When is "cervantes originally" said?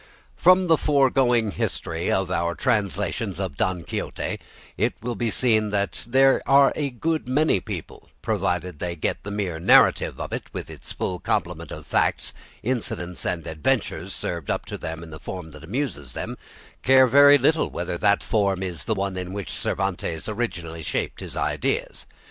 19.51-20.81